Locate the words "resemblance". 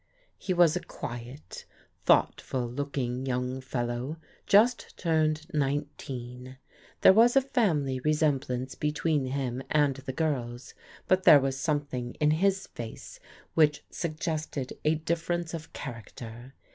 7.99-8.73